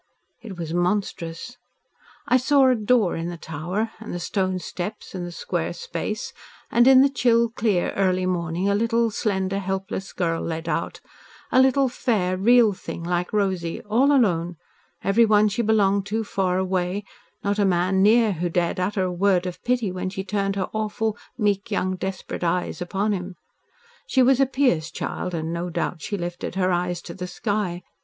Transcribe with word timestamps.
It 0.41 0.57
was 0.57 0.73
monstrous. 0.73 1.57
I 2.27 2.37
saw 2.37 2.65
a 2.69 2.73
door 2.75 3.15
in 3.15 3.29
the 3.29 3.37
Tower 3.37 3.91
and 3.99 4.11
the 4.11 4.19
stone 4.19 4.57
steps, 4.57 5.13
and 5.13 5.27
the 5.27 5.31
square 5.31 5.73
space, 5.73 6.33
and 6.71 6.87
in 6.87 7.01
the 7.01 7.07
chill 7.07 7.49
clear, 7.49 7.91
early 7.93 8.25
morning 8.25 8.67
a 8.67 8.73
little 8.73 9.11
slender, 9.11 9.59
helpless 9.59 10.11
girl 10.11 10.41
led 10.41 10.67
out, 10.67 11.01
a 11.51 11.61
little, 11.61 11.87
fair, 11.87 12.35
real 12.35 12.73
thing 12.73 13.03
like 13.03 13.31
Rosy, 13.31 13.79
all 13.83 14.11
alone 14.11 14.57
everyone 15.03 15.49
she 15.49 15.61
belonged 15.61 16.07
to 16.07 16.23
far 16.23 16.57
away, 16.57 17.03
not 17.43 17.59
a 17.59 17.63
man 17.65 18.01
near 18.01 18.31
who 18.31 18.49
dared 18.49 18.79
utter 18.79 19.03
a 19.03 19.13
word 19.13 19.45
of 19.45 19.63
pity 19.63 19.91
when 19.91 20.09
she 20.09 20.23
turned 20.23 20.55
her 20.55 20.71
awful, 20.73 21.15
meek, 21.37 21.69
young, 21.69 21.95
desperate 21.95 22.43
eyes 22.43 22.81
upon 22.81 23.11
him. 23.11 23.35
She 24.07 24.23
was 24.23 24.39
a 24.39 24.47
pious 24.47 24.89
child, 24.89 25.35
and, 25.35 25.53
no 25.53 25.69
doubt, 25.69 26.01
she 26.01 26.17
lifted 26.17 26.55
her 26.55 26.71
eyes 26.71 27.03
to 27.03 27.13
the 27.13 27.27
sky. 27.27 27.83